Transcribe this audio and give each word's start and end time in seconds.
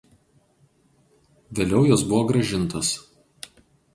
Vėliau 1.59 1.83
jos 1.89 2.05
buvo 2.13 2.21
grąžintos. 2.31 2.93